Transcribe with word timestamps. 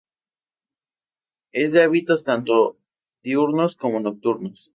Es 1.51 1.73
de 1.73 1.83
hábitos 1.83 2.23
tanto 2.23 2.75
diurnos 3.21 3.75
como 3.75 3.99
nocturnos. 3.99 4.69